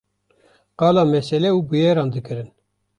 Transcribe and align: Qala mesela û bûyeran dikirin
Qala 0.79 1.03
mesela 1.13 1.49
û 1.57 1.59
bûyeran 1.69 2.09
dikirin 2.15 2.49